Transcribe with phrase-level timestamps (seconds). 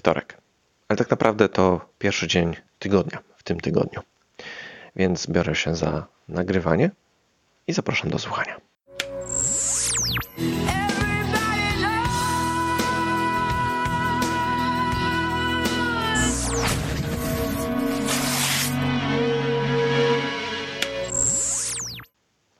[0.00, 0.36] wtorek.
[0.88, 4.00] Ale tak naprawdę to pierwszy dzień tygodnia w tym tygodniu.
[4.96, 6.90] Więc biorę się za nagrywanie
[7.66, 8.60] i zapraszam do słuchania.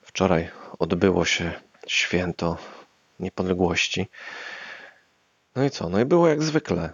[0.01, 0.49] Wczoraj
[0.79, 1.51] odbyło się
[1.87, 2.57] święto
[3.19, 4.07] niepodległości.
[5.55, 5.89] No i co?
[5.89, 6.89] No i było jak zwykle.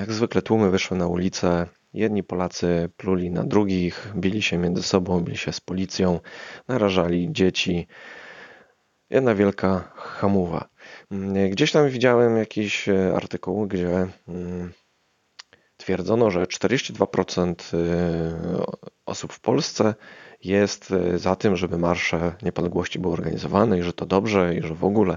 [0.00, 1.66] Jak zwykle tłumy wyszły na ulicę.
[1.94, 6.20] Jedni Polacy pluli na drugich, bili się między sobą, bili się z policją,
[6.68, 7.86] narażali dzieci.
[9.10, 10.68] Jedna wielka hamuwa.
[11.50, 14.06] Gdzieś tam widziałem jakiś artykuł, gdzie
[15.82, 17.82] mm, twierdzono, że 42% y,
[19.06, 19.94] osób w Polsce
[20.44, 24.74] jest y, za tym, żeby marsze niepodległości były organizowane i że to dobrze i że
[24.74, 25.16] w ogóle.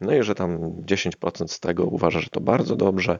[0.00, 3.18] No i że tam 10% z tego uważa, że to bardzo dobrze.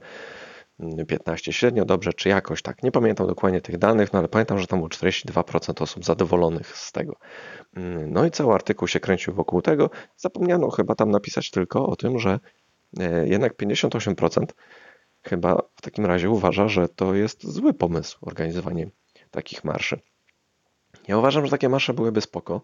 [1.08, 2.82] 15 średnio dobrze, czy jakoś tak.
[2.82, 6.92] Nie pamiętam dokładnie tych danych, no ale pamiętam, że tam było 42% osób zadowolonych z
[6.92, 7.16] tego.
[8.06, 9.90] No i cały artykuł się kręcił wokół tego.
[10.16, 12.38] Zapomniano chyba tam napisać tylko o tym, że
[13.24, 14.46] jednak 58%
[15.28, 18.90] chyba w takim razie uważa, że to jest zły pomysł organizowanie
[19.30, 20.00] takich marszy.
[21.08, 22.60] Ja uważam, że takie marsze byłyby spoko.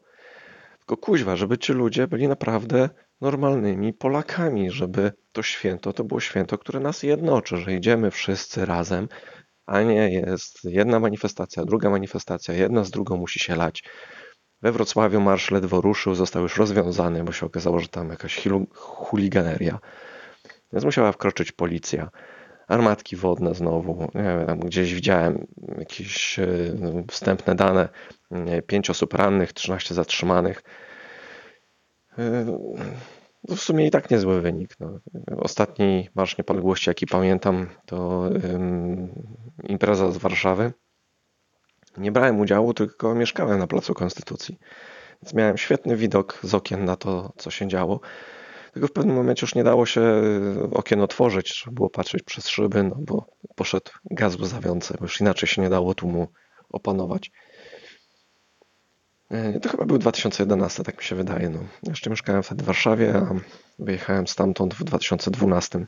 [0.79, 2.89] Tylko kuźwa, żeby ci ludzie byli naprawdę
[3.21, 9.09] normalnymi Polakami, żeby to święto to było święto, które nas jednoczy, że idziemy wszyscy razem,
[9.67, 13.85] a nie jest jedna manifestacja, druga manifestacja, jedna z drugą musi się lać.
[14.63, 19.79] We Wrocławiu marsz ledwo ruszył, został już rozwiązany, bo się okazało, że tam jakaś chuliganeria.
[20.73, 22.11] Więc musiała wkroczyć policja
[22.73, 24.09] armatki wodne znowu.
[24.15, 25.47] Wiem, gdzieś widziałem
[25.79, 26.47] jakieś e,
[27.11, 27.89] wstępne dane.
[28.67, 30.63] Pięć osób rannych, 13 zatrzymanych.
[32.19, 32.45] E,
[33.49, 34.77] no w sumie i tak niezły wynik.
[34.81, 34.99] No.
[35.37, 38.31] Ostatni Marsz Niepodległości, jaki pamiętam, to
[39.65, 40.73] impreza z Warszawy.
[41.97, 44.59] Nie brałem udziału, tylko mieszkałem na Placu Konstytucji.
[45.23, 48.01] Więc miałem świetny widok z okien na to, co się działo.
[48.73, 50.23] Tylko w pewnym momencie już nie dało się e,
[50.73, 55.49] okien otworzyć, trzeba było patrzeć przez szyby, no bo poszedł gaz łzawiący, bo już inaczej
[55.49, 56.29] się nie dało tłumu
[56.71, 57.31] opanować.
[59.31, 61.49] E, to chyba był 2011, tak mi się wydaje.
[61.49, 61.59] No.
[61.83, 63.35] Jeszcze mieszkałem wtedy w Warszawie, a
[63.79, 65.87] wyjechałem stamtąd w 2012.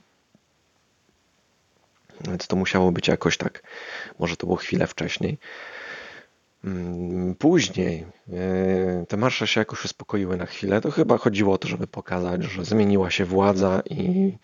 [2.21, 3.63] Więc to musiało być jakoś tak,
[4.19, 5.39] może to było chwilę wcześniej.
[6.65, 8.07] Mm, później
[9.09, 10.81] te marsze się jakoś uspokoiły na chwilę.
[10.81, 14.39] To chyba chodziło o to, żeby pokazać, że zmieniła się władza i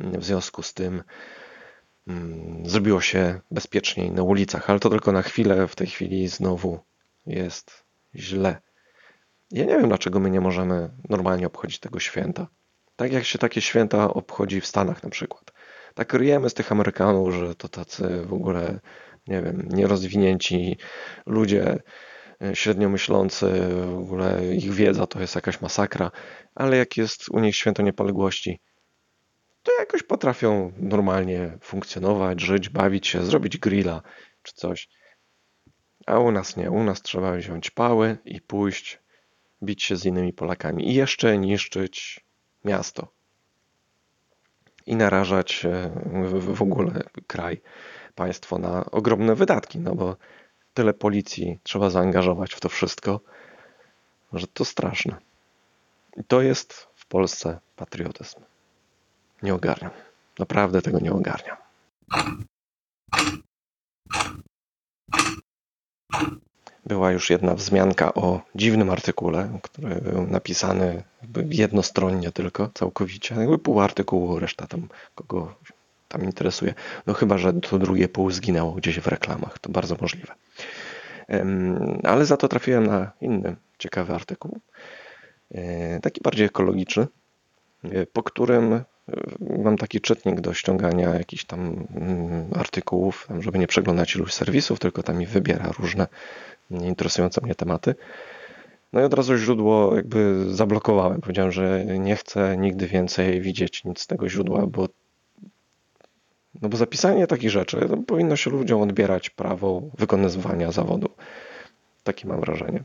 [0.00, 1.02] mm, w związku z tym
[2.08, 5.68] mm, zrobiło się bezpieczniej na ulicach, ale to tylko na chwilę.
[5.68, 6.80] W tej chwili znowu
[7.26, 8.56] jest źle.
[9.50, 12.46] Ja nie wiem, dlaczego my nie możemy normalnie obchodzić tego święta.
[12.96, 15.52] Tak jak się takie święta obchodzi w Stanach na przykład.
[15.94, 18.80] Tak ryjemy z tych Amerykanów, że to tacy w ogóle
[19.26, 20.78] nie wiem, nierozwinięci
[21.26, 21.82] ludzie,
[22.42, 23.46] e, średnio myślący,
[23.86, 26.10] w ogóle ich wiedza to jest jakaś masakra,
[26.54, 28.60] ale jak jest u nich święto niepodległości,
[29.62, 34.02] to jakoś potrafią normalnie funkcjonować, żyć, bawić się, zrobić grilla
[34.42, 34.88] czy coś.
[36.06, 36.70] A u nas nie.
[36.70, 38.98] U nas trzeba wziąć pały i pójść
[39.62, 42.20] bić się z innymi Polakami i jeszcze niszczyć
[42.64, 43.14] miasto
[44.86, 45.66] i narażać
[46.30, 47.62] w ogóle kraj
[48.14, 50.16] państwo na ogromne wydatki, no bo
[50.74, 53.20] tyle policji trzeba zaangażować w to wszystko,
[54.32, 55.16] że to straszne.
[56.16, 58.40] I to jest w Polsce patriotyzm.
[59.42, 59.90] Nie ogarniam.
[60.38, 61.56] Naprawdę tego nie ogarniam.
[66.86, 71.02] Była już jedna wzmianka o dziwnym artykule, który był napisany
[71.50, 73.34] jednostronnie tylko, całkowicie.
[73.34, 75.54] Jakby pół artykułu, reszta tam kogo
[76.14, 76.74] tam interesuje.
[77.06, 80.34] No chyba, że to drugie pół zginęło gdzieś w reklamach, to bardzo możliwe.
[82.02, 84.58] Ale za to trafiłem na inny ciekawy artykuł,
[85.54, 87.06] e, taki bardziej ekologiczny,
[87.84, 88.84] e, po którym e,
[89.64, 95.02] mam taki czytnik do ściągania jakichś tam mm, artykułów, żeby nie przeglądać iluś serwisów, tylko
[95.02, 96.06] tam mi wybiera różne
[96.70, 97.94] interesujące mnie tematy.
[98.92, 101.20] No i od razu źródło jakby zablokowałem.
[101.20, 104.88] Powiedziałem, że nie chcę nigdy więcej widzieć nic z tego źródła, bo
[106.62, 111.08] no bo zapisanie takich rzeczy no, powinno się ludziom odbierać prawo wykonywania zawodu.
[112.04, 112.84] Takie mam wrażenie.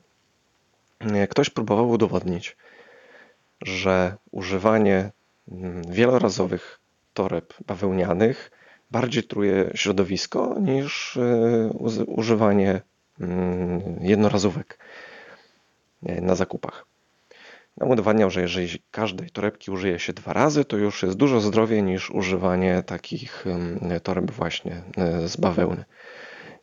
[1.29, 2.57] Ktoś próbował udowodnić,
[3.61, 5.11] że używanie
[5.51, 6.79] mm, wielorazowych
[7.13, 8.51] toreb bawełnianych
[8.91, 11.69] bardziej truje środowisko niż e,
[12.07, 12.81] używanie
[13.19, 14.79] mm, jednorazówek
[16.05, 16.88] e, na zakupach.
[17.79, 21.83] Nam udowadniał, że jeżeli każdej torebki użyje się dwa razy, to już jest dużo zdrowiej
[21.83, 23.45] niż używanie takich
[24.03, 25.85] toreb właśnie e, z bawełny.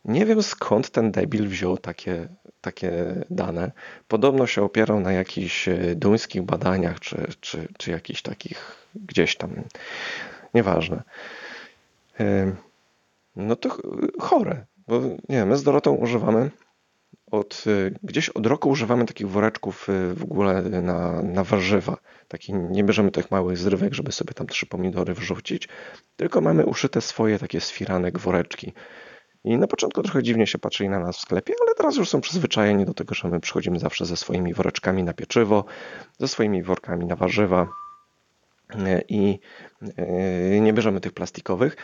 [0.05, 2.27] Nie wiem skąd ten debil wziął takie,
[2.61, 2.91] takie
[3.29, 3.71] dane.
[4.07, 9.63] Podobno się opierał na jakichś e, duńskich badaniach, czy, czy, czy jakichś takich gdzieś tam,
[10.53, 11.03] nieważne.
[13.35, 13.77] No to
[14.19, 16.51] chore, bo nie wiem, my z Dorotą używamy
[17.31, 21.97] od, y, gdzieś od roku używamy takich woreczków y, w ogóle na, na warzywa.
[22.27, 25.69] Taki, nie bierzemy tych małych zrywek, żeby sobie tam trzy pomidory wrzucić,
[26.15, 28.73] tylko mamy uszyte swoje takie z firanek woreczki.
[29.43, 32.21] I na początku trochę dziwnie się patrzyli na nas w sklepie, ale teraz już są
[32.21, 35.65] przyzwyczajeni do tego, że my przychodzimy zawsze ze swoimi woreczkami na pieczywo,
[36.19, 37.67] ze swoimi workami na warzywa
[38.75, 39.39] y, i
[40.61, 41.77] nie bierzemy tych plastikowych.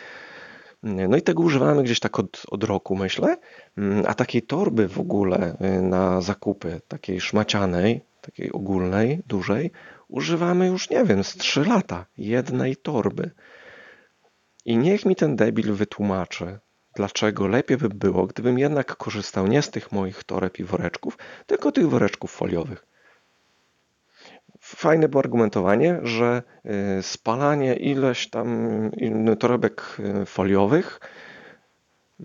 [0.84, 3.36] No i tego używamy gdzieś tak od, od roku, myślę.
[3.78, 9.70] Mm, a takiej torby w ogóle y, na zakupy, takiej szmacianej, takiej ogólnej, dużej,
[10.08, 12.06] używamy już, nie wiem, z 3 lata.
[12.18, 13.30] Jednej torby.
[14.64, 16.58] I niech mi ten debil wytłumaczy,
[16.96, 21.72] dlaczego lepiej by było, gdybym jednak korzystał nie z tych moich toreb i woreczków, tylko
[21.72, 22.93] tych woreczków foliowych
[24.64, 26.42] fajne było argumentowanie, że
[26.98, 28.90] y, spalanie ileś tam
[29.38, 31.00] torebek y, foliowych
[32.20, 32.24] y,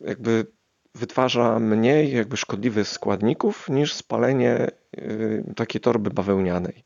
[0.00, 0.46] jakby
[0.94, 4.70] wytwarza mniej jakby szkodliwych składników niż spalenie
[5.56, 6.84] takiej torby bawełnianej.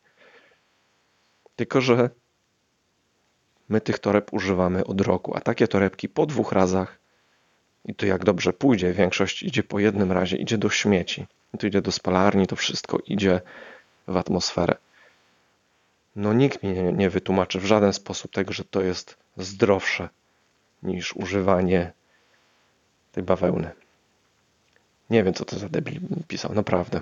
[1.57, 2.11] Tylko, że
[3.69, 7.00] my tych toreb używamy od roku, a takie torebki po dwóch razach
[7.85, 11.27] i to jak dobrze pójdzie, większość idzie po jednym razie, idzie do śmieci
[11.59, 13.41] to idzie do spalarni, to wszystko idzie
[14.09, 14.75] w atmosferę.
[16.17, 20.09] No nikt mi nie, nie wytłumaczy w żaden sposób tego, że to jest zdrowsze
[20.83, 21.93] niż używanie
[23.13, 23.71] tej bawełny.
[25.11, 27.01] Nie wiem, co to za debil pisał, naprawdę.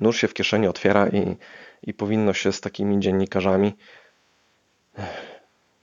[0.00, 1.36] Nóż się w kieszeni otwiera i,
[1.82, 3.72] i powinno się z takimi dziennikarzami,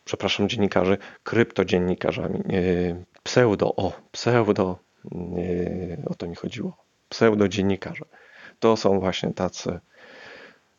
[0.06, 4.80] przepraszam, dziennikarzy, kryptodziennikarzami, yy, pseudo, o, pseudo,
[6.06, 6.78] o to mi chodziło
[7.10, 8.06] pseudodziennikarze.
[8.60, 9.80] To są właśnie tacy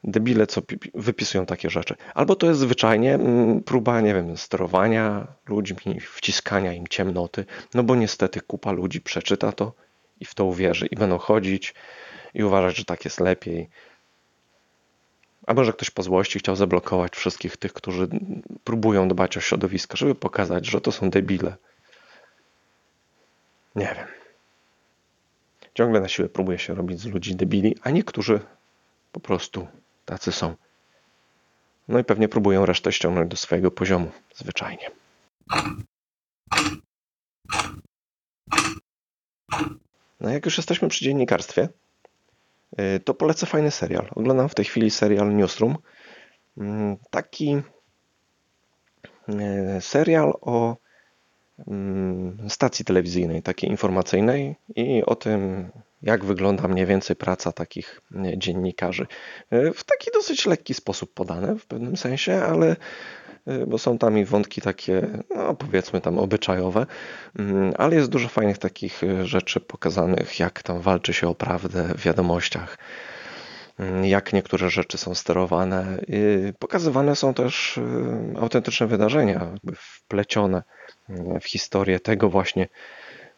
[0.04, 0.62] debile, co
[0.94, 1.94] wypisują takie rzeczy.
[2.14, 7.44] Albo to jest zwyczajnie mm, próba, nie wiem, sterowania ludźmi, wciskania im ciemnoty,
[7.74, 9.72] no bo niestety kupa ludzi przeczyta to
[10.20, 11.74] i w to uwierzy i będą chodzić
[12.34, 13.68] i uważać, że tak jest lepiej.
[15.46, 18.08] A może ktoś po złości chciał zablokować wszystkich tych, którzy
[18.64, 21.56] próbują dbać o środowisko, żeby pokazać, że to są debile.
[23.74, 24.06] Nie wiem.
[25.74, 28.40] Ciągle na siłę próbuje się robić z ludzi debili, a niektórzy
[29.12, 29.68] po prostu
[30.04, 30.56] tacy są.
[31.88, 34.90] No i pewnie próbują resztę ściągnąć do swojego poziomu, zwyczajnie.
[40.20, 41.68] No jak już jesteśmy przy dziennikarstwie,
[42.80, 44.08] y, to polecę fajny serial.
[44.14, 45.76] Oglądam w tej chwili serial Newsroom.
[46.58, 47.62] Mm, taki
[49.28, 50.76] y, serial o
[52.48, 55.70] stacji telewizyjnej, takiej informacyjnej i o tym,
[56.02, 58.00] jak wygląda mniej więcej praca takich
[58.36, 59.06] dziennikarzy.
[59.50, 62.76] E, w taki dosyć lekki sposób podane w pewnym sensie, ale
[63.46, 66.86] e, bo są tam i wątki takie, no powiedzmy tam obyczajowe,
[67.38, 71.84] mm, ale jest dużo fajnych takich e, rzeczy pokazanych, jak tam walczy się o prawdę
[71.94, 72.78] w wiadomościach,
[73.78, 75.98] mm, jak niektóre rzeczy są sterowane.
[76.58, 77.80] Pokazywane są też
[78.40, 80.62] autentyczne wydarzenia, wplecione
[81.40, 82.68] w historię tego właśnie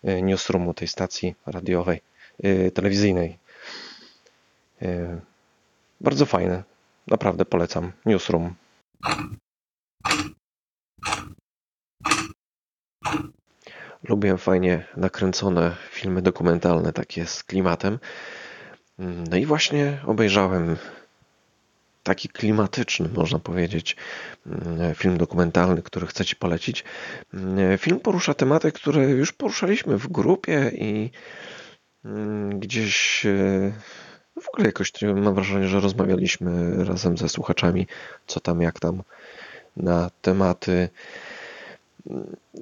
[0.04, 2.00] e, newsroomu, tej stacji radiowej,
[2.42, 3.38] e, telewizyjnej.
[4.82, 5.20] E,
[6.00, 6.62] bardzo fajne.
[7.06, 7.92] Naprawdę polecam.
[8.06, 8.54] Newsroom.
[14.08, 17.98] Lubię fajnie nakręcone filmy dokumentalne, takie z klimatem.
[18.98, 20.76] No i właśnie obejrzałem
[22.02, 23.96] taki klimatyczny, można powiedzieć,
[24.46, 26.84] mm, film dokumentalny, który chcę Ci polecić.
[27.34, 31.10] Mm, film porusza tematy, które już poruszaliśmy w grupie i
[32.04, 33.72] mm, gdzieś e,
[34.42, 37.86] w ogóle jakoś mam wrażenie, że rozmawialiśmy razem ze słuchaczami,
[38.26, 39.02] co tam, jak tam,
[39.76, 40.88] na tematy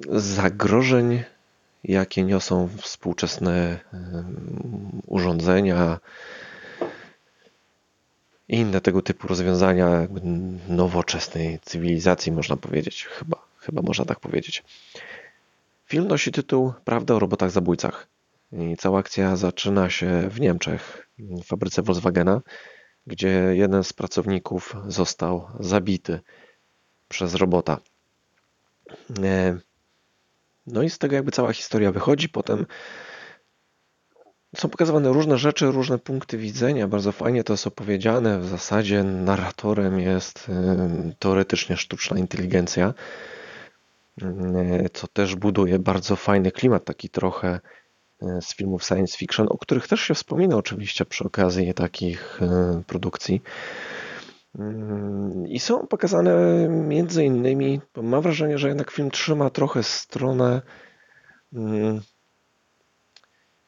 [0.09, 1.23] zagrożeń,
[1.83, 3.79] jakie niosą współczesne
[5.07, 5.99] urządzenia,
[8.51, 10.07] i inne tego typu rozwiązania
[10.69, 13.05] nowoczesnej cywilizacji, można powiedzieć.
[13.05, 14.63] Chyba, chyba można tak powiedzieć.
[15.85, 18.07] Film nosi tytuł Prawda o robotach zabójcach.
[18.51, 22.41] I cała akcja zaczyna się w Niemczech, w fabryce Volkswagena,
[23.07, 26.19] gdzie jeden z pracowników został zabity
[27.09, 27.77] przez robota.
[29.23, 29.57] E,
[30.67, 32.29] no i z tego jakby cała historia wychodzi.
[32.29, 32.65] Potem
[34.55, 36.87] są pokazywane różne rzeczy, różne punkty widzenia.
[36.87, 38.39] Bardzo fajnie to jest opowiedziane.
[38.39, 42.93] W zasadzie narratorem jest y, teoretycznie sztuczna inteligencja,
[44.21, 47.59] y, co też buduje bardzo fajny klimat, taki trochę
[48.23, 52.39] y, z filmów science fiction, o których też się wspomina oczywiście przy okazji takich
[52.87, 53.41] produkcji.
[55.47, 60.61] I są pokazane między innymi, mam wrażenie, że jednak film trzyma trochę stronę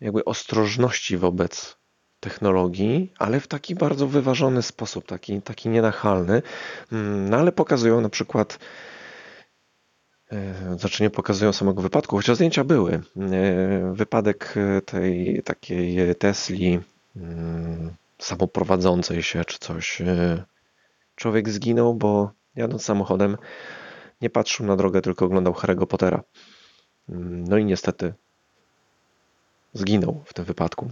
[0.03, 1.77] jakby ostrożności wobec
[2.19, 6.41] technologii, ale w taki bardzo wyważony sposób, taki, taki nienachalny.
[6.91, 8.59] Mm, no ale pokazują na przykład,
[10.31, 12.93] e, znaczy nie pokazują samego wypadku, chociaż zdjęcia były.
[12.93, 13.01] E,
[13.93, 14.55] wypadek
[14.85, 16.79] tej takiej Tesli
[17.15, 20.01] mm, samoprowadzącej się czy coś.
[20.01, 20.43] E,
[21.15, 23.37] człowiek zginął, bo jadąc samochodem
[24.21, 26.23] nie patrzył na drogę, tylko oglądał Harry'ego Pottera.
[27.09, 28.13] Mm, no i niestety
[29.73, 30.91] zginął w tym wypadku.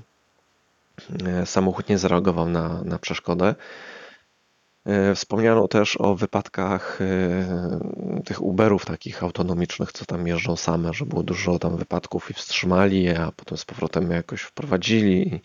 [1.26, 3.56] E, samochód nie zareagował na, na przeszkodę.
[4.86, 11.06] E, wspomniano też o wypadkach e, tych Uberów takich autonomicznych, co tam jeżdżą same, że
[11.06, 15.42] było dużo tam wypadków i wstrzymali je, a potem z powrotem jakoś wprowadzili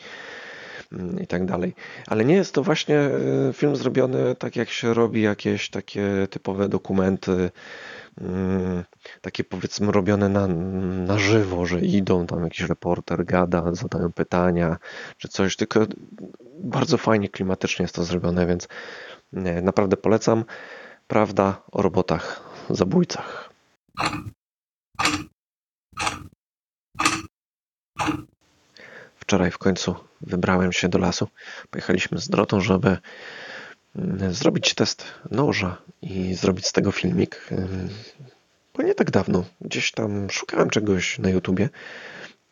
[0.92, 1.74] i, mm, i tak dalej.
[2.06, 3.10] Ale nie jest to właśnie
[3.52, 7.50] film zrobiony tak, jak się robi jakieś takie typowe dokumenty
[8.20, 8.84] Mm,
[9.20, 10.46] takie powiedzmy robione na,
[11.06, 14.76] na żywo, że idą tam jakiś reporter, gada, zadają pytania
[15.16, 15.80] czy coś, tylko
[16.58, 18.68] bardzo fajnie klimatycznie jest to zrobione, więc
[19.62, 20.44] naprawdę polecam.
[21.06, 23.50] Prawda o robotach zabójcach.
[29.16, 31.28] Wczoraj w końcu wybrałem się do lasu.
[31.70, 32.96] Pojechaliśmy z Drotą, żeby
[34.30, 37.48] zrobić test noża i zrobić z tego filmik.
[38.76, 41.68] Bo nie tak dawno gdzieś tam szukałem czegoś na YouTubie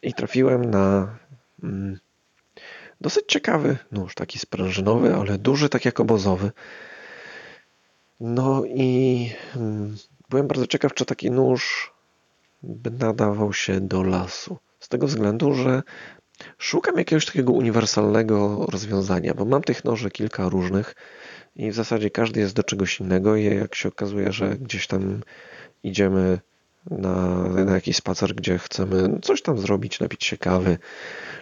[0.03, 1.17] i trafiłem na
[1.63, 1.99] mm,
[3.01, 6.53] dosyć ciekawy nóż, taki sprężynowy, ale duży, tak jak obozowy.
[8.21, 9.97] No i mm,
[10.29, 11.93] byłem bardzo ciekaw, czy taki nóż
[12.63, 14.59] by nadawał się do lasu.
[14.81, 15.83] Z tego względu, że
[16.59, 20.95] szukam jakiegoś takiego uniwersalnego rozwiązania, bo mam tych noży kilka różnych
[21.57, 25.21] i w zasadzie każdy jest do czegoś innego i jak się okazuje, że gdzieś tam
[25.83, 26.39] idziemy
[26.91, 30.79] na, na jakiś spacer, gdzie chcemy coś tam zrobić, napić się kawy,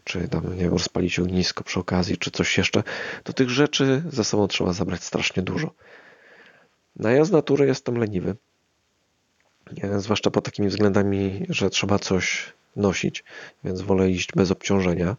[0.04, 2.82] czy tam, nie wiem, rozpalić ognisko przy okazji, czy coś jeszcze,
[3.23, 5.71] to tych rzeczy ze sobą trzeba zabrać strasznie dużo.
[6.97, 8.37] No ja z natury jestem leniwy.
[9.97, 13.25] Zwłaszcza pod takimi względami, że trzeba coś nosić,
[13.64, 15.17] więc wolę iść bez obciążenia.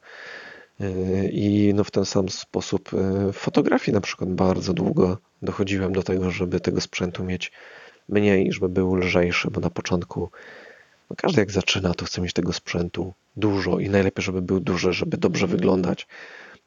[1.31, 2.89] I no w ten sam sposób
[3.33, 7.51] w fotografii na przykład bardzo długo dochodziłem do tego, żeby tego sprzętu mieć
[8.09, 10.31] mniej, żeby był lżejszy, bo na początku
[11.09, 14.93] no każdy jak zaczyna, to chce mieć tego sprzętu dużo i najlepiej, żeby był duży,
[14.93, 16.07] żeby dobrze wyglądać.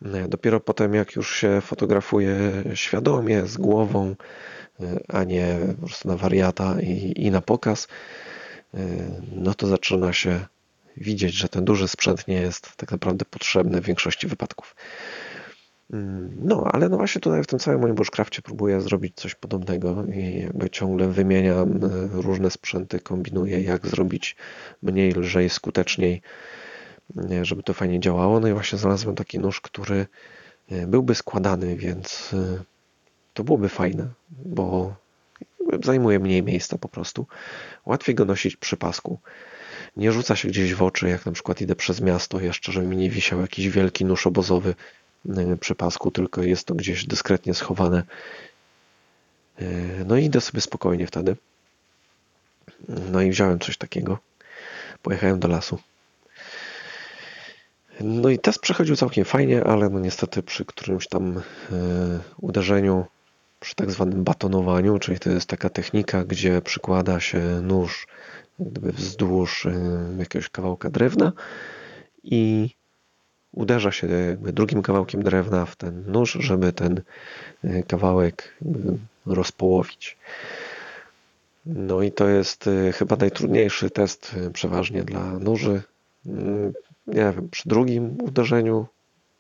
[0.05, 2.39] E, dopiero potem, jak już się fotografuje
[2.75, 4.15] świadomie, z głową,
[5.09, 7.89] a nie po prostu na wariata i, i na pokaz,
[9.33, 10.47] no to zaczyna się
[10.97, 14.75] widzieć, że ten duży sprzęt nie jest tak naprawdę potrzebny w większości wypadków.
[15.93, 20.05] Mm, no, ale no właśnie tutaj w tym całym moim bushcrafcie próbuję zrobić coś podobnego
[20.15, 21.79] i jakby ciągle wymieniam e,
[22.13, 24.37] różne sprzęty, kombinuję jak zrobić
[24.83, 26.23] mniej, lżej, skuteczniej,
[27.31, 28.41] e, żeby to fajnie działało.
[28.41, 30.07] No i właśnie znalazłem taki nóż, który
[30.71, 32.35] e, byłby składany, więc
[33.35, 34.95] to byłoby fajne, bo
[35.85, 37.27] zajmuje mniej miejsca po prostu.
[37.87, 39.21] Łatwiej go nosić przy pasku
[39.97, 42.97] nie rzuca się gdzieś w oczy, jak na przykład idę przez miasto jeszcze, żeby mi
[42.97, 44.75] nie wisiał jakiś wielki nóż obozowy
[45.29, 48.03] e, przy pasku, tylko jest to gdzieś dyskretnie schowane.
[49.59, 49.65] E,
[50.05, 51.37] no i idę sobie spokojnie wtedy.
[52.89, 54.19] No i wziąłem coś takiego.
[55.03, 55.79] Pojechałem do lasu.
[58.01, 61.43] No i test przechodził całkiem fajnie, ale no niestety przy którymś tam e,
[62.41, 63.05] uderzeniu,
[63.61, 68.07] przy tak zwanym batonowaniu, czyli to jest taka technika, gdzie przykłada się nóż
[68.59, 69.73] gdyby wzdłuż y,
[70.19, 71.33] jakiegoś kawałka drewna
[72.25, 72.71] i
[73.53, 74.09] uderza się
[74.41, 77.01] drugim kawałkiem drewna w ten nóż, żeby ten
[77.65, 78.57] y, kawałek
[79.27, 80.19] rozpołowić.
[81.67, 85.83] No i to jest y, chyba najtrudniejszy test przeważnie dla nóży.
[87.07, 88.87] Nie wiem, przy drugim uderzeniu,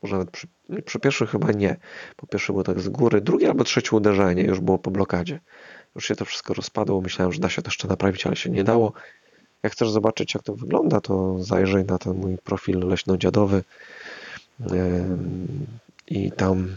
[0.02, 0.46] może nawet przy,
[0.84, 1.76] przy pierwszym chyba nie.
[2.16, 5.40] Po pierwsze było tak z góry, drugie albo trzecie uderzenie już było po blokadzie.
[5.94, 7.00] Już się to wszystko rozpadło.
[7.00, 8.92] Myślałem, że da się to jeszcze naprawić, ale się nie dało.
[9.62, 13.64] Jak chcesz zobaczyć, jak to wygląda, to zajrzyj na ten mój profil leśnodziadowy.
[16.06, 16.76] I tam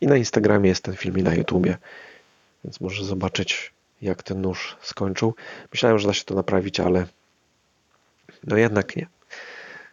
[0.00, 1.78] i na Instagramie jest ten film i na YouTubie.
[2.64, 5.34] Więc możesz zobaczyć, jak ten nóż skończył.
[5.72, 7.06] Myślałem, że da się to naprawić, ale
[8.44, 9.06] no jednak nie.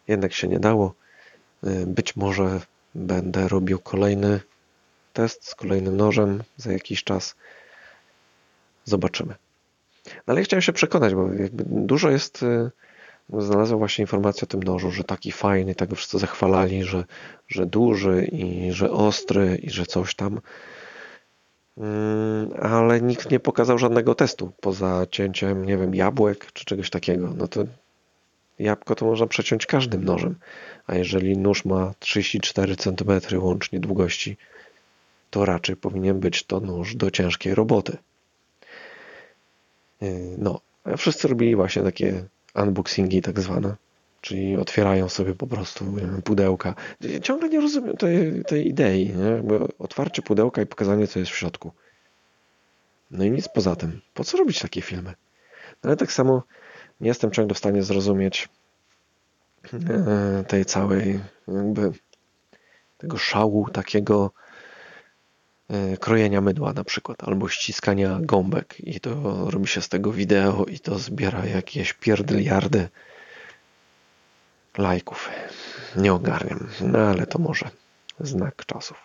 [0.08, 0.94] Jednak się nie dało.
[1.64, 2.62] Y, być może
[2.96, 4.40] będę robił kolejny
[5.14, 7.36] test z kolejnym nożem za jakiś czas.
[8.86, 9.36] Zobaczymy.
[10.06, 11.30] No ale chciałem się przekonać, bo
[11.66, 12.44] dużo jest.
[12.44, 12.72] Y,
[13.34, 17.06] znalazłem właśnie informację o tym nożu, że taki fajny, tak go wszyscy zachwalali, że,
[17.48, 20.40] że duży i że ostry i że coś tam.
[21.78, 27.34] Mm, ale nikt nie pokazał żadnego testu poza cięciem, nie wiem, jabłek czy czegoś takiego.
[27.38, 27.64] No to
[28.60, 30.36] jabłko to można przeciąć każdym nożem,
[30.88, 34.38] a jeżeli nóż ma 34 cm łącznie długości,
[35.30, 37.98] to raczej powinien być to nóż do ciężkiej roboty.
[40.02, 40.62] Yy, no,
[40.98, 42.24] wszyscy robili właśnie takie
[42.56, 43.76] unboxingi tak zwane,
[44.22, 45.86] czyli otwierają sobie po prostu
[46.24, 46.76] pudełka.
[47.24, 49.44] Ciągle nie rozumiem tej, tej idei, nie?
[49.80, 51.72] Otwarcie pudełka i pokazanie, co jest w środku.
[53.12, 54.02] No i nic poza tym.
[54.14, 55.14] Po co robić takie filmy?
[55.84, 56.44] No ale tak samo
[57.02, 58.50] nie jestem ciągle w stanie zrozumieć
[59.74, 61.92] e, tej całej jakby
[62.98, 64.32] tego szału takiego
[65.70, 70.66] e, krojenia mydła na przykład, albo ściskania gąbek i to robi się z tego wideo
[70.66, 72.90] i to zbiera jakieś pierdyliardy
[74.78, 75.30] lajków.
[75.96, 77.70] Nie ogarniam, no ale to może
[78.20, 78.98] znak czasów.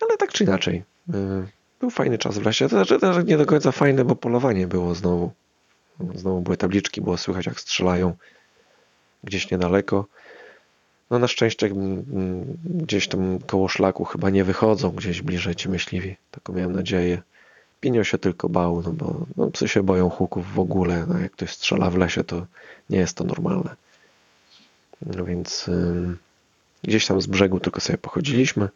[0.00, 0.82] Ale tak czy inaczej,
[1.14, 1.46] e,
[1.80, 2.68] był fajny czas w lesie.
[2.68, 5.32] To znaczy, nie do końca fajne, bo polowanie było znowu.
[6.14, 8.14] Znowu były tabliczki, było słychać jak strzelają
[9.24, 10.06] gdzieś niedaleko.
[11.10, 12.04] No na szczęście mm,
[12.64, 16.16] gdzieś tam koło szlaku chyba nie wychodzą gdzieś bliżej ci myśliwi.
[16.30, 17.22] Taką miałem nadzieję.
[17.80, 21.06] Pinio się tylko bał, no bo no, psy się boją huków w ogóle.
[21.08, 22.46] No, jak ktoś strzela w lesie, to
[22.90, 23.76] nie jest to normalne.
[25.06, 25.70] No więc
[26.82, 28.68] gdzieś tam z brzegu tylko sobie pochodziliśmy,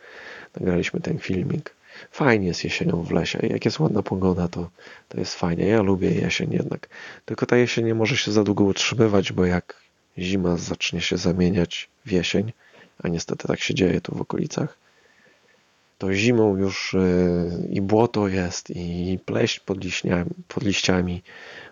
[0.60, 1.74] nagraliśmy ten filmik.
[2.10, 3.38] Fajnie jest jesienią w lesie.
[3.42, 4.70] Jak jest ładna pogoda, to,
[5.08, 5.66] to jest fajnie.
[5.66, 6.88] Ja lubię jesień jednak.
[7.24, 9.80] Tylko ta jesień nie może się za długo utrzymywać, bo jak
[10.18, 12.52] zima zacznie się zamieniać w jesień,
[13.02, 14.78] a niestety tak się dzieje tu w okolicach,
[15.98, 19.78] to zimą już yy, i błoto jest, i pleść pod,
[20.48, 21.22] pod liściami,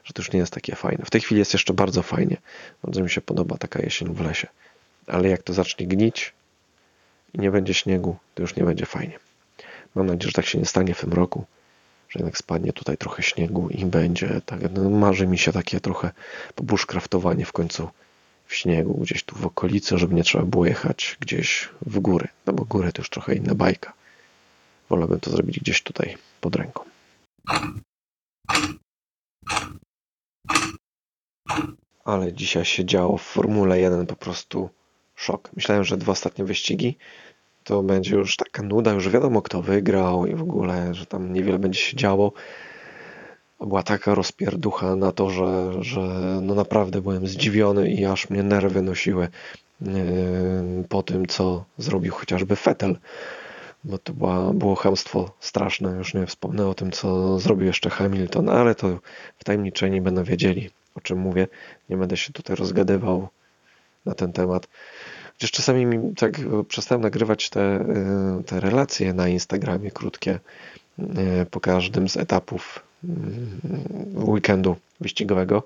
[0.04, 1.04] że to już nie jest takie fajne.
[1.04, 2.36] W tej chwili jest jeszcze bardzo fajnie.
[2.82, 4.46] Bardzo mi się podoba taka jesień w lesie.
[5.06, 6.32] Ale jak to zacznie gnić
[7.34, 9.18] i nie będzie śniegu, to już nie będzie fajnie.
[9.96, 11.44] Mam nadzieję, że tak się nie stanie w tym roku,
[12.08, 14.40] że jednak spadnie tutaj trochę śniegu i będzie.
[14.46, 16.10] Tak, no, marzy mi się takie trochę
[16.54, 17.88] pobushcraftowanie w końcu
[18.46, 22.28] w śniegu, gdzieś tu w okolicy, żeby nie trzeba było jechać gdzieś w góry.
[22.46, 23.92] No bo góry to już trochę inna bajka.
[24.88, 26.84] Wolałbym to zrobić gdzieś tutaj pod ręką.
[32.04, 34.70] Ale dzisiaj się działo w Formule 1 po prostu
[35.14, 35.50] szok.
[35.56, 36.96] Myślałem, że dwa ostatnie wyścigi
[37.66, 41.58] to będzie już taka nuda, już wiadomo kto wygrał i w ogóle, że tam niewiele
[41.58, 42.32] będzie się działo.
[43.60, 46.00] Była taka rozpierducha na to, że, że
[46.42, 49.28] no naprawdę byłem zdziwiony i aż mnie nerwy nosiły
[49.80, 49.90] yy,
[50.88, 52.98] po tym, co zrobił chociażby Fetel.
[53.84, 55.96] Bo to była, było chamstwo straszne.
[55.98, 58.98] Już nie wspomnę o tym, co zrobił jeszcze Hamilton, ale to
[59.38, 61.48] wtajemniczeni będą wiedzieli, o czym mówię.
[61.88, 63.28] Nie będę się tutaj rozgadywał
[64.04, 64.68] na ten temat.
[65.36, 70.40] Chociaż czasami mi tak przestałem nagrywać te, e, te relacje na Instagramie krótkie
[70.98, 73.60] e, po każdym z etapów mm,
[74.14, 75.62] weekendu wyścigowego.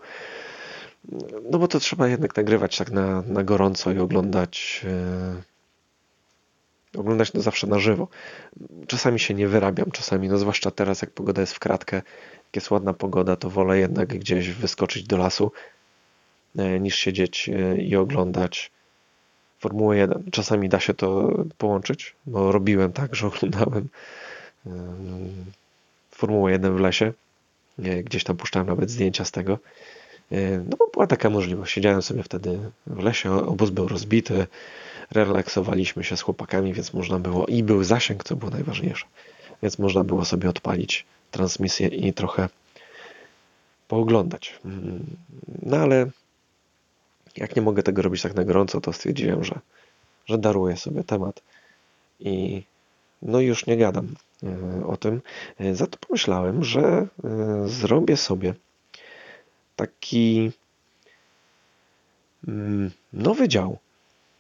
[1.51, 4.87] No bo to trzeba jednak nagrywać tak na, na gorąco i oglądać
[6.95, 8.09] e, oglądać to zawsze na żywo.
[8.87, 12.71] Czasami się nie wyrabiam, czasami, no zwłaszcza teraz jak pogoda jest w kratkę, jak jest
[12.71, 15.53] ładna pogoda, to wolę jednak gdzieś wyskoczyć do lasu
[16.81, 18.73] niż siedzieć i oglądać
[19.61, 20.25] Formułę 1.
[20.31, 23.89] Czasami da się to połączyć, bo robiłem tak, że oglądałem
[26.11, 27.13] Formułę 1 w lesie.
[27.79, 29.59] Gdzieś tam puszczałem nawet zdjęcia z tego.
[30.71, 31.73] No bo była taka możliwość.
[31.73, 34.47] Siedziałem sobie wtedy w lesie, obóz był rozbity,
[35.11, 39.07] relaksowaliśmy się z chłopakami, więc można było i był zasięg, co było najważniejsze.
[39.63, 42.49] Więc można było sobie odpalić transmisję i trochę
[43.89, 44.61] pooglądać.
[45.63, 46.07] No ale
[47.37, 49.61] jak nie mogę tego robić tak na gorąco, to stwierdziłem, że,
[50.27, 51.43] że daruję sobie temat
[52.21, 52.63] i
[53.23, 55.21] no już nie gadam e, o tym.
[55.59, 57.09] E, za to pomyślałem, że e,
[57.69, 58.55] zrobię sobie
[59.77, 60.53] taki
[62.49, 63.79] mm, nowy dział.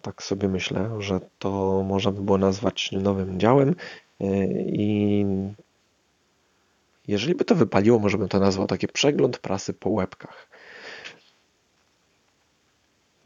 [0.02, 3.74] Tak sobie myślę, że to można by było nazwać nowym działem
[4.66, 5.24] i
[7.08, 10.48] jeżeli by to wypaliło, może bym to nazwał taki przegląd prasy po łebkach.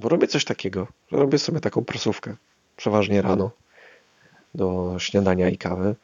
[0.04, 2.36] Bo robię coś takiego, że robię sobie taką prasówkę,
[2.76, 3.50] przeważnie rano,
[4.54, 5.94] do śniadania i kawy.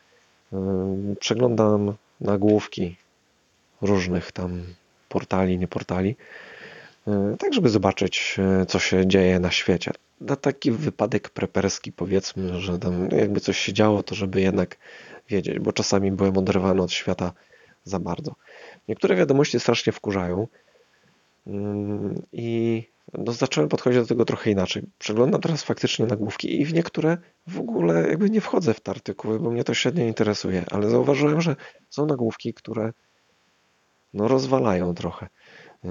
[1.19, 2.97] Przeglądam nagłówki
[3.81, 4.63] różnych tam
[5.09, 6.17] portali, nie portali.
[7.39, 8.37] tak żeby zobaczyć,
[8.69, 9.93] co się dzieje na świecie.
[10.21, 14.77] Na taki wypadek preperski powiedzmy, że tam jakby coś się działo, to żeby jednak
[15.29, 17.33] wiedzieć, bo czasami byłem oderwany od świata
[17.85, 18.35] za bardzo.
[18.89, 20.47] Niektóre wiadomości strasznie wkurzają
[22.33, 22.87] i
[23.18, 24.83] no, zacząłem podchodzić do tego trochę inaczej.
[24.99, 29.40] Przeglądam teraz faktycznie nagłówki i w niektóre w ogóle jakby nie wchodzę w te artykuły,
[29.40, 31.57] bo mnie to średnio interesuje, ale zauważyłem, że
[31.90, 32.92] są nagłówki, które
[34.14, 35.29] no, rozwalają trochę.
[35.85, 35.90] Yy,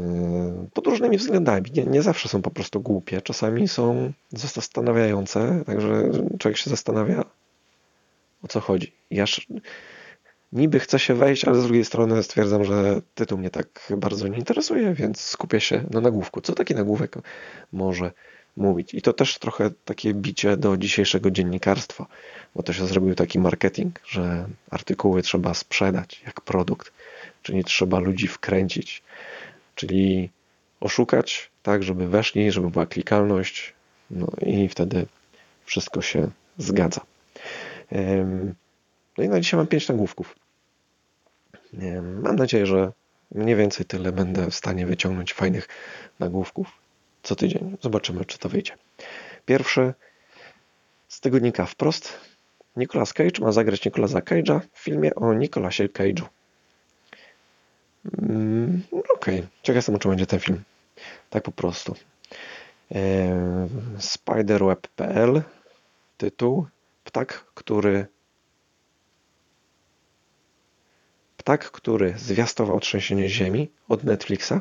[0.74, 1.72] pod różnymi względami.
[1.76, 7.24] Nie, nie zawsze są po prostu głupie, czasami są zastanawiające, także człowiek się zastanawia,
[8.44, 8.94] o co chodzi.
[9.12, 9.26] Ja
[10.52, 14.38] niby chcę się wejść, ale z drugiej strony stwierdzam, że tytuł mnie tak bardzo nie
[14.38, 16.42] interesuje, więc skupię się na nagłówku.
[16.42, 17.16] Co taki nagłówek
[17.72, 18.12] może
[18.58, 18.94] mówić?
[18.94, 22.06] I to też trochę takie bicie do dzisiejszego dziennikarstwa,
[22.56, 26.94] bo to się zrobił taki marketing, że artykuły trzeba sprzedać jak produkt,
[27.44, 29.04] czyli trzeba ludzi wkręcić,
[29.76, 30.30] czyli
[30.80, 33.74] oszukać tak, żeby weszli, żeby była klikalność,
[34.12, 35.06] no i wtedy
[35.66, 37.02] wszystko się zgadza.
[39.18, 40.36] No i na dzisiaj mam 5 nagłówków.
[42.24, 42.92] Mam nadzieję, że
[43.32, 45.68] mniej więcej tyle będę w stanie wyciągnąć fajnych
[46.20, 46.68] nagłówków
[47.24, 47.78] co tydzień.
[47.82, 48.76] Zobaczymy, czy to wyjdzie.
[49.46, 49.94] Pierwszy
[51.08, 52.20] z tygodnika wprost.
[52.76, 56.26] Nicolas Cage ma zagrać Nicolasa Cage'a w filmie o Nicolasie Cage'u.
[58.22, 59.48] Mm, Okej, okay.
[59.64, 60.64] ciekaw jestem, o czym będzie ten film.
[61.30, 61.96] Tak po prostu.
[64.00, 65.42] Spiderweb.pl
[66.18, 66.68] Tytuł
[67.04, 68.08] Ptak, który
[71.50, 74.54] Ptak, który zwiastował trzęsienie ziemi od Netflixa,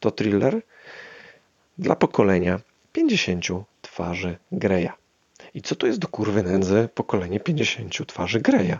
[0.00, 0.62] to thriller
[1.78, 2.60] dla pokolenia
[2.92, 3.46] 50
[3.82, 4.92] twarzy Greya.
[5.54, 8.78] I co to jest do kurwy nędzy pokolenie 50 twarzy Greya?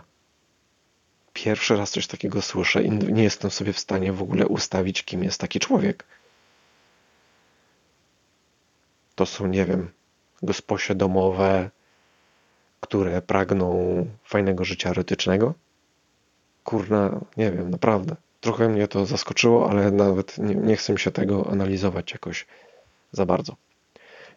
[1.33, 5.23] Pierwszy raz coś takiego słyszę i nie jestem sobie w stanie w ogóle ustawić, kim
[5.23, 6.03] jest taki człowiek.
[9.15, 9.91] To są, nie wiem,
[10.43, 11.69] gosposie domowe,
[12.79, 15.53] które pragną fajnego życia erotycznego?
[16.67, 18.15] Kurna, nie wiem, naprawdę.
[18.41, 22.45] Trochę mnie to zaskoczyło, ale nawet nie, nie chcę się tego analizować jakoś
[23.11, 23.55] za bardzo.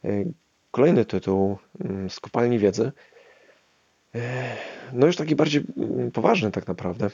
[0.04, 0.24] E,
[0.70, 2.92] kolejny tytuł mm, z kopalni wiedzy.
[4.14, 4.20] E,
[4.92, 7.10] no już taki bardziej mm, poważny tak naprawdę.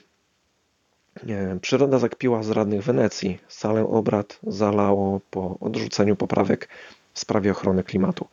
[1.28, 3.38] E, przyroda zakpiła z radnych Wenecji.
[3.48, 6.68] Salę obrad zalało po odrzuceniu poprawek
[7.12, 8.26] w sprawie ochrony klimatu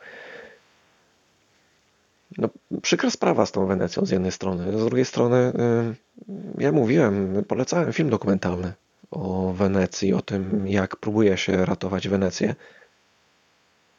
[2.38, 2.50] no,
[2.82, 4.78] przykra sprawa z tą Wenecją z jednej strony.
[4.78, 5.54] Z drugiej strony,
[6.58, 8.74] ja mówiłem, polecałem film dokumentalny
[9.12, 12.56] o Wenecji, o tym, jak próbuje się ratować Wenecję.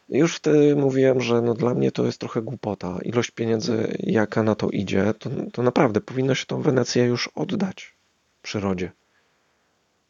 [0.09, 2.99] Już wtedy mówiłem, że no dla mnie to jest trochę głupota.
[3.03, 7.95] Ilość pieniędzy, jaka na to idzie, to, to naprawdę powinno się tą Wenecję już oddać
[8.43, 8.93] przyrodzie.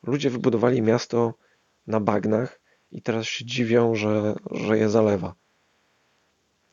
[0.03, 1.35] Ludzie wybudowali miasto
[1.87, 2.61] na bagnach
[2.93, 5.35] i teraz się dziwią, że, że je zalewa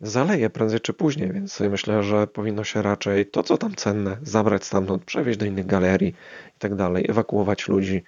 [0.02, 4.66] zaleje prędzej czy później, więc myślę, że powinno się raczej to, co tam cenne, zabrać
[4.66, 6.10] stamtąd, przewieźć do innych galerii
[6.58, 8.04] i tak dalej, ewakuować ludzi,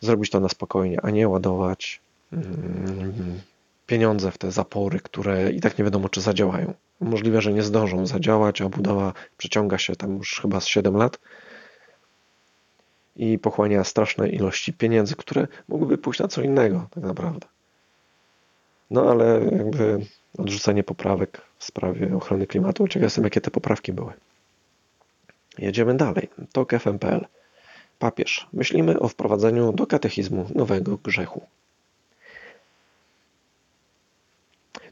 [0.00, 2.00] zrobić to na spokojnie, a nie ładować
[2.32, 3.40] mm,
[3.86, 6.74] pieniądze w te zapory, które i tak nie wiadomo, czy zadziałają.
[7.00, 11.18] Możliwe, że nie zdążą zadziałać, a budowa przeciąga się tam już chyba z 7 lat
[13.16, 17.46] i pochłania straszne ilości pieniędzy, które mogłyby pójść na co innego tak naprawdę.
[18.90, 20.06] No ale jakby
[20.38, 22.88] odrzucenie poprawek w sprawie ochrony klimatu.
[22.88, 24.12] Ciekaw jestem, jakie te poprawki były.
[25.58, 26.28] Jedziemy dalej.
[26.52, 27.26] TOK FM.pl.
[27.98, 28.46] Papież.
[28.52, 31.46] Myślimy o wprowadzeniu do katechizmu nowego grzechu.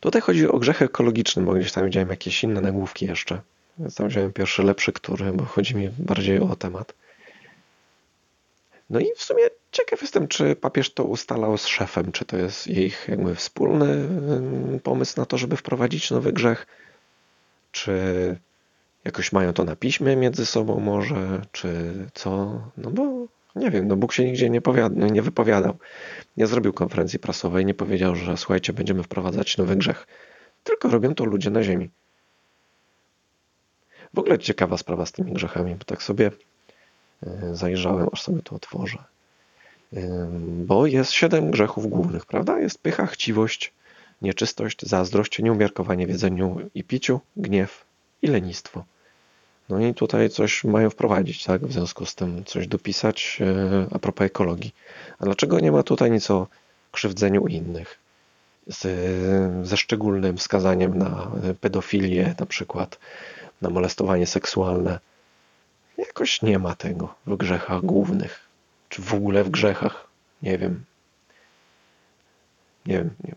[0.01, 3.41] Tutaj chodzi o grzech ekologiczny, bo gdzieś tam widziałem jakieś inne nagłówki jeszcze.
[3.79, 6.95] Więc tam wziąłem pierwszy lepszy, który, bo chodzi mi bardziej o temat.
[8.91, 9.43] No i w sumie
[9.73, 14.09] ciekaw jestem, czy papież to ustalał z szefem, czy to jest ich jakby wspólny
[14.83, 16.67] pomysł na to, żeby wprowadzić nowy grzech,
[17.73, 17.93] czy
[19.05, 23.97] jakoś mają to na piśmie między sobą może, czy co, no bo nie wiem, no
[23.97, 25.79] Bóg się nigdzie nie, powiada, nie wypowiadał.
[26.37, 30.07] Nie zrobił konferencji prasowej, nie powiedział, że słuchajcie, będziemy wprowadzać nowy grzech.
[30.65, 31.91] Tylko robią to ludzie na ziemi.
[34.15, 36.31] W ogóle ciekawa sprawa z tymi grzechami, bo tak sobie
[37.53, 38.99] zajrzałem, aż sobie to otworzę.
[39.97, 40.29] E,
[40.65, 42.59] bo jest siedem grzechów głównych, prawda?
[42.59, 43.73] Jest pycha, chciwość,
[44.23, 47.85] nieczystość, zazdrość, nieumiarkowanie w jedzeniu i piciu, gniew
[48.23, 48.85] i lenistwo.
[49.69, 51.67] No i tutaj coś mają wprowadzić, tak?
[51.67, 54.75] W związku z tym coś dopisać e, a propos ekologii.
[55.19, 56.47] A dlaczego nie ma tutaj nic o
[56.91, 57.99] krzywdzeniu innych?
[58.67, 58.87] Z,
[59.67, 61.31] ze szczególnym wskazaniem na
[61.61, 62.99] pedofilię, na przykład,
[63.63, 64.99] na molestowanie seksualne
[65.99, 68.49] Jakoś nie ma tego w grzechach głównych,
[68.89, 70.07] czy w ogóle w grzechach,
[70.43, 70.85] nie wiem.
[72.87, 73.35] Nie wiem, nie,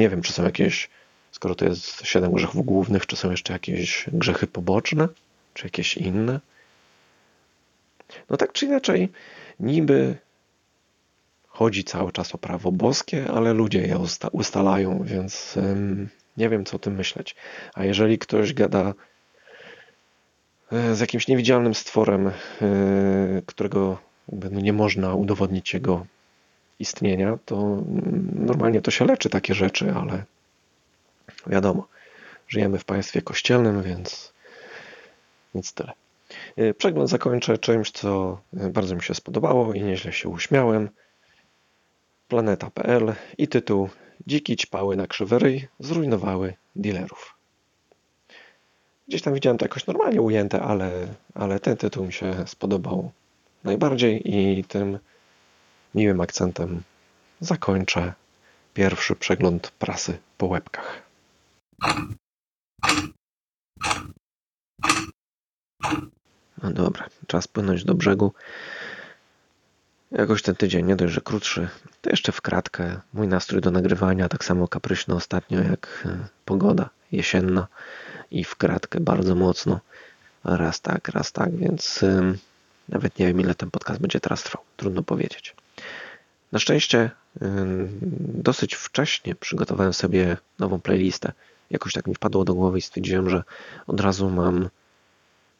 [0.00, 0.90] nie wiem, czy są jakieś,
[1.30, 5.08] skoro to jest siedem grzechów głównych, czy są jeszcze jakieś grzechy poboczne,
[5.54, 6.40] czy jakieś inne.
[8.30, 9.08] No tak czy inaczej,
[9.60, 10.18] niby
[11.46, 16.64] chodzi cały czas o prawo boskie, ale ludzie je usta ustalają, więc ym, nie wiem,
[16.64, 17.36] co o tym myśleć.
[17.74, 18.94] A jeżeli ktoś gada
[20.92, 22.24] z jakimś niewidzialnym stworem,
[22.60, 26.06] yy, którego no nie można udowodnić jego
[26.78, 30.24] istnienia, to mm, normalnie to się leczy takie rzeczy, ale
[31.46, 31.88] wiadomo,
[32.48, 34.32] żyjemy w państwie kościelnym, więc
[35.54, 35.92] nic tyle.
[36.56, 40.88] E, przegląd zakończę czymś, co bardzo mi się spodobało i nieźle się uśmiałem
[42.28, 43.88] planeta.pl i tytuł
[44.26, 47.41] Dziki ćpały na krzywy ryj zrujnowały dealerów.
[49.12, 50.90] Gdzieś tam widziałem to jakoś normalnie ujęte, ale,
[51.34, 53.12] ale ten tytuł mi się spodobał
[53.64, 54.98] najbardziej i tym
[55.94, 56.82] miłym akcentem
[57.40, 58.12] zakończę
[58.74, 61.02] pierwszy przegląd prasy po łebkach.
[66.62, 68.32] No dobra, czas płynąć do brzegu.
[70.12, 71.68] Jakoś ten tydzień nie dość, że krótszy,
[72.00, 73.00] to jeszcze w kratkę.
[73.14, 77.66] Mój nastrój do nagrywania tak samo kapryśny ostatnio jak e, pogoda jesienna
[78.30, 79.80] i w kratkę bardzo mocno.
[80.44, 82.04] Raz tak, raz tak, więc
[82.88, 84.62] nawet nie wiem ile ten podcast będzie teraz trwał.
[84.76, 85.56] Trudno powiedzieć.
[86.52, 87.10] Na szczęście
[88.20, 91.32] dosyć wcześnie przygotowałem sobie nową playlistę.
[91.70, 93.42] Jakoś tak mi wpadło do głowy i stwierdziłem, że
[93.86, 94.68] od razu mam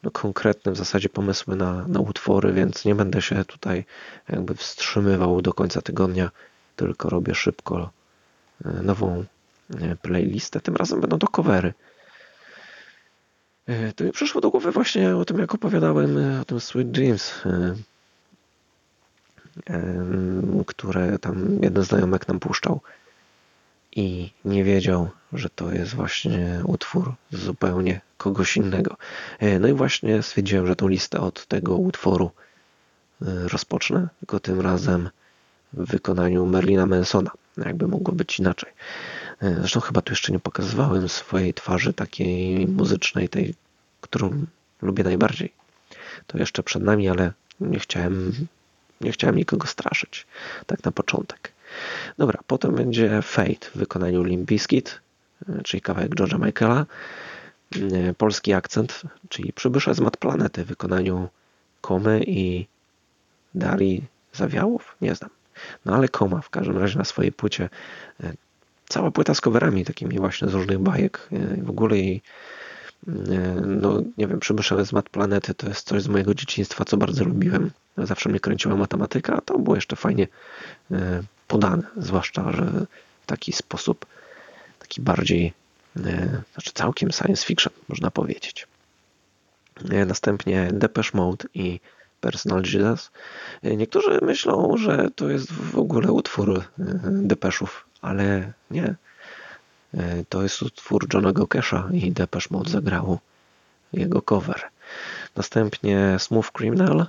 [0.03, 3.85] no, konkretne w zasadzie pomysły na, na utwory, więc nie będę się tutaj
[4.29, 6.31] jakby wstrzymywał do końca tygodnia,
[6.77, 7.91] tylko robię szybko
[8.65, 9.25] e, nową
[9.81, 10.61] e, playlistę.
[10.61, 11.75] Tym razem będą to covery.
[13.67, 17.35] E, to mi przyszło do głowy właśnie o tym, jak opowiadałem o tym Sweet Dreams,
[20.67, 22.81] które tam jeden znajomek nam puszczał
[23.96, 28.96] i nie wiedział, że to jest właśnie utwór zupełnie kogoś innego.
[29.38, 32.31] E, no i właśnie stwierdziłem, że tą listę od tego utworu
[33.22, 35.11] e, rozpocznę, tylko tym razem
[35.72, 37.31] w wykonaniu Merlina Mansona.
[37.57, 38.72] Jakby mogło być inaczej.
[39.42, 43.55] E, zresztą chyba tu jeszcze nie pokazywałem swojej twarzy takiej muzycznej, tej,
[44.00, 44.46] którą
[44.83, 45.52] lubię najbardziej.
[46.26, 48.33] To jeszcze przed nami, ale nie chciałem,
[49.00, 50.26] nie chciałem nikogo straszyć.
[50.66, 51.52] Tak na początek.
[52.18, 55.00] Dobra, potem będzie Fate w wykonaniu Limp Bizkit,
[55.48, 56.87] e, czyli kawałek George'a Michaela.
[57.76, 61.28] E, polski akcent, czyli Przybysze z Mat Planety w wykonaniu
[61.80, 62.66] Komy i
[63.54, 64.96] Darii Zawiałów?
[65.00, 65.30] Nie znam.
[65.85, 67.68] No ale Koma w każdym razie na swojej płycie.
[68.24, 68.32] E,
[68.88, 71.28] cała płyta z coverami takimi właśnie z różnych bajek.
[71.62, 72.22] W ogóle jej
[73.66, 77.24] no nie wiem, Przybysze z Mat Planety to jest coś z mojego dzieciństwa, co bardzo
[77.24, 77.70] lubiłem.
[77.96, 80.28] Zawsze mnie kręciła matematyka, a to było jeszcze fajnie
[81.53, 82.65] podane, zwłaszcza, że
[83.23, 84.07] w taki sposób,
[84.79, 85.53] taki bardziej,
[85.97, 88.67] e, znaczy całkiem science fiction, można powiedzieć.
[89.91, 91.81] E, następnie Depeche Mode i
[92.21, 93.11] Personal Jesus.
[93.62, 96.65] E, niektórzy myślą, że to jest w ogóle utwór
[97.05, 98.95] Depeszów, ale nie.
[100.29, 103.19] To jest utwór Johnego Casha i Depeche Mode zagrało
[103.93, 104.62] jego cover.
[105.37, 107.07] Następnie Smooth Criminal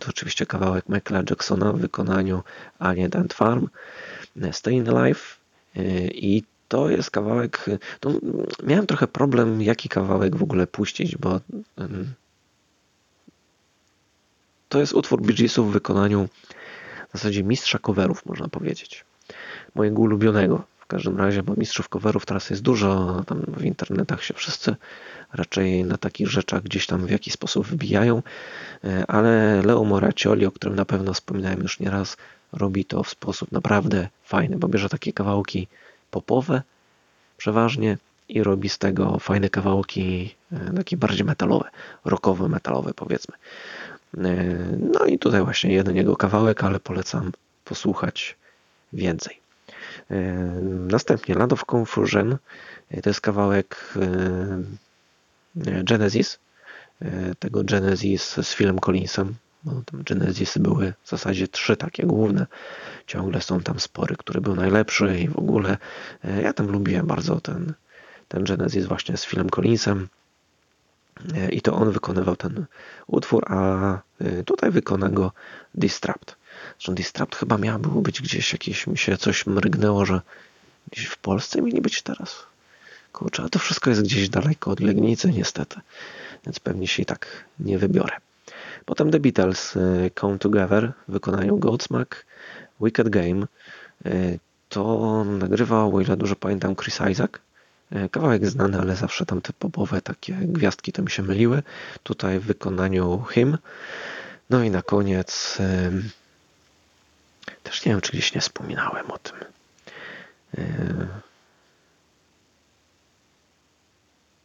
[0.00, 2.42] to oczywiście kawałek Michaela Jacksona w wykonaniu
[2.78, 3.68] Alien and Farm,
[4.42, 5.38] e, Stay Alive
[5.76, 7.66] e, i to jest kawałek,
[8.04, 8.12] no,
[8.62, 11.40] miałem trochę problem jaki kawałek w ogóle puścić, bo
[14.68, 16.28] to jest utwór Bee Geesów w wykonaniu
[17.08, 19.04] w zasadzie mistrza coverów, można powiedzieć.
[19.74, 24.76] Mojego ulubionego każdym razie, bo mistrzów coverów teraz jest dużo, tam w internetach się wszyscy
[25.32, 28.22] raczej na takich rzeczach gdzieś tam w jakiś sposób wybijają,
[28.84, 32.16] e, ale Leo Moracioli, o którym na pewno wspominałem już nieraz,
[32.52, 35.68] robi to w sposób naprawdę fajny, bo bierze takie kawałki
[36.10, 36.62] popowe
[37.36, 37.98] przeważnie
[38.28, 41.70] i robi z tego fajne kawałki e, takie bardziej metalowe,
[42.04, 43.34] rockowe, metalowe powiedzmy.
[44.18, 44.44] E,
[44.78, 47.32] no i tutaj właśnie jeden jego kawałek, ale polecam
[47.64, 48.36] posłuchać
[48.92, 49.39] więcej.
[50.10, 50.22] E,
[50.90, 52.36] następnie Land of Confusion
[52.90, 56.38] e, to jest kawałek e, Genesis,
[57.38, 59.34] tego Genesis z Philem Collinsem.
[59.64, 62.46] Bo tam Genesis były w zasadzie trzy takie główne.
[63.06, 65.76] Ciągle są tam spory, który był najlepszy i w ogóle
[66.42, 67.72] ja tam lubiłem bardzo ten,
[68.28, 70.08] ten Genesis właśnie z Philem Collinsem.
[71.50, 72.66] I to on wykonywał ten
[73.06, 73.98] utwór, a
[74.44, 75.32] tutaj wykona go
[75.74, 76.36] Distrapt.
[76.80, 80.20] Zresztą Distrapt chyba miało być gdzieś jakieś, mi się coś mrygnęło, że
[80.92, 82.46] gdzieś w Polsce mieli być teraz.
[83.12, 85.80] Kurczę, to wszystko jest gdzieś daleko od Legnicy niestety,
[86.46, 88.16] więc pewnie się i tak nie wybiorę.
[88.84, 92.26] Potem The Beatles y, Come Together w wykonaniu Godsmack,
[92.80, 93.46] Wicked Game.
[94.06, 94.38] Y,
[94.68, 97.30] to nagrywał, o ile dobrze pamiętam, Chris Isaac.
[97.90, 101.62] E, kawałek znany, ale zawsze tam te popowe takie gwiazdki to mi się myliły.
[102.02, 103.58] Tutaj w wykonaniu hymn.
[104.50, 105.58] No i na koniec
[107.62, 109.36] też nie wiem, czy gdzieś nie wspominałem o tym.
[110.58, 110.62] E,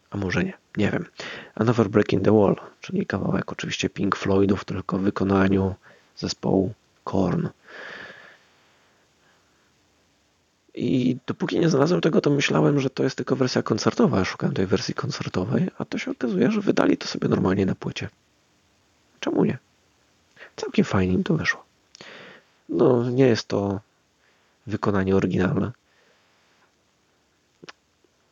[0.10, 1.06] a może nie, nie wiem.
[1.56, 5.76] Another Breaking the Wall, czyli kawałek oczywiście Pink Floydów, tylko w wykonaniu
[6.16, 6.74] zespołu
[7.04, 7.48] Korn.
[10.74, 14.26] I dopóki nie znalazłem tego, to myślałem, że to jest tylko wersja koncertowa.
[14.26, 18.10] Szukałem tej wersji koncertowej, a to się okazuje, że wydali to sobie normalnie na płycie.
[19.20, 19.58] Czemu nie?
[20.56, 21.66] Całkiem fajnie im to wyszło.
[22.70, 23.80] No, nie jest to
[24.68, 25.72] wykonanie oryginalne.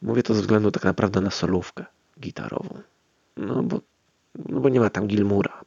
[0.01, 1.85] Mówię to ze względu tak naprawdę na solówkę
[2.19, 2.81] gitarową.
[3.37, 3.79] No bo,
[4.49, 5.61] no bo nie ma tam Gilmura.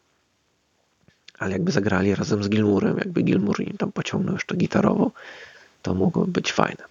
[1.38, 5.10] Ale jakby zagrali razem z Gilmurem, jakby Gilmur im tam pociągnął jeszcze gitarowo,
[5.82, 6.84] to mogło być fajne.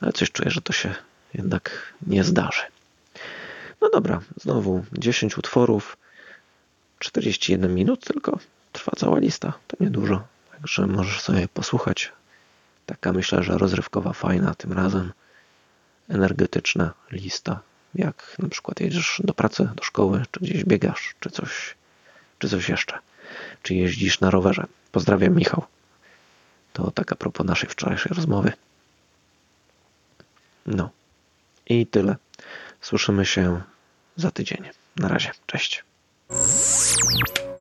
[0.00, 0.94] Ale coś czuję, że to się
[1.34, 2.62] jednak nie zdarzy.
[3.80, 5.96] No dobra, znowu 10 utworów,
[6.98, 8.38] 41 minut tylko
[8.72, 10.33] trwa cała lista, to niedużo.
[10.60, 12.12] Także możesz sobie posłuchać.
[12.86, 15.12] Taka myślę, że rozrywkowa, fajna tym razem,
[16.08, 17.60] energetyczna lista.
[17.94, 21.74] Jak na przykład jedziesz do pracy, do szkoły, czy gdzieś biegasz, czy coś,
[22.38, 22.98] czy coś jeszcze.
[23.62, 24.66] Czy jeździsz na rowerze.
[24.92, 25.64] Pozdrawiam, Michał.
[26.72, 28.52] To tak a propos naszej wczorajszej rozmowy.
[30.66, 30.90] No.
[31.66, 32.16] I tyle.
[32.80, 33.62] Słyszymy się
[34.16, 34.68] za tydzień.
[34.96, 35.30] Na razie.
[35.46, 35.84] Cześć.